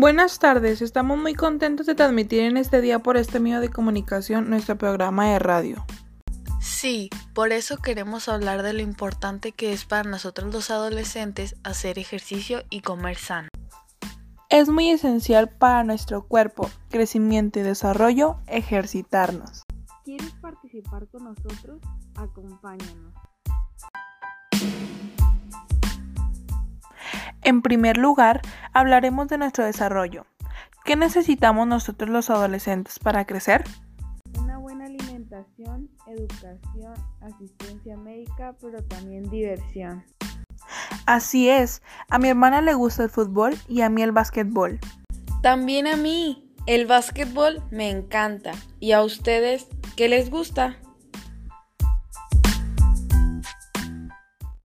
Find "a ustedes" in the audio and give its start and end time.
48.92-49.66